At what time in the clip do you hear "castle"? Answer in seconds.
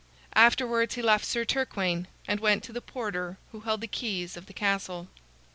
4.53-5.09